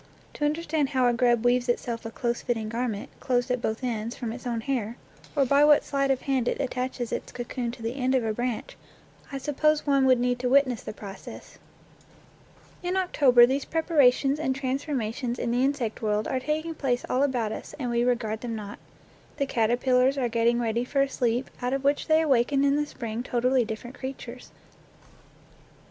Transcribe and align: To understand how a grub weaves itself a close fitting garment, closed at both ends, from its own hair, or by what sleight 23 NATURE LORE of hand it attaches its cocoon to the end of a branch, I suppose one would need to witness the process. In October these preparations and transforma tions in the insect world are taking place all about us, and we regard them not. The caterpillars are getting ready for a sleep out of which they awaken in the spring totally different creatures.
To 0.33 0.45
understand 0.45 0.89
how 0.97 1.05
a 1.05 1.13
grub 1.13 1.45
weaves 1.45 1.69
itself 1.69 2.07
a 2.07 2.09
close 2.09 2.41
fitting 2.41 2.69
garment, 2.69 3.09
closed 3.19 3.51
at 3.51 3.61
both 3.61 3.83
ends, 3.83 4.15
from 4.15 4.31
its 4.31 4.47
own 4.47 4.61
hair, 4.61 4.97
or 5.35 5.45
by 5.45 5.63
what 5.63 5.83
sleight 5.83 6.07
23 6.07 6.07
NATURE 6.07 6.09
LORE 6.09 6.13
of 6.13 6.21
hand 6.21 6.47
it 6.47 6.59
attaches 6.59 7.11
its 7.11 7.31
cocoon 7.31 7.69
to 7.71 7.83
the 7.83 7.93
end 7.95 8.15
of 8.15 8.23
a 8.25 8.33
branch, 8.33 8.75
I 9.31 9.37
suppose 9.37 9.85
one 9.85 10.05
would 10.07 10.19
need 10.19 10.39
to 10.39 10.49
witness 10.49 10.81
the 10.81 10.91
process. 10.91 11.59
In 12.81 12.97
October 12.97 13.45
these 13.45 13.63
preparations 13.65 14.39
and 14.39 14.55
transforma 14.55 15.13
tions 15.13 15.37
in 15.37 15.51
the 15.51 15.63
insect 15.63 16.01
world 16.01 16.27
are 16.27 16.39
taking 16.39 16.73
place 16.73 17.05
all 17.07 17.21
about 17.21 17.51
us, 17.51 17.75
and 17.77 17.91
we 17.91 18.03
regard 18.03 18.41
them 18.41 18.55
not. 18.55 18.79
The 19.37 19.45
caterpillars 19.45 20.17
are 20.17 20.27
getting 20.29 20.59
ready 20.59 20.83
for 20.83 21.03
a 21.03 21.07
sleep 21.09 21.51
out 21.61 21.73
of 21.73 21.83
which 21.83 22.07
they 22.07 22.21
awaken 22.23 22.63
in 22.63 22.75
the 22.75 22.87
spring 22.87 23.21
totally 23.21 23.63
different 23.65 23.99
creatures. 23.99 24.49